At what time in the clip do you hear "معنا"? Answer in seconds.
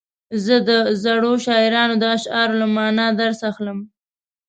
2.75-3.05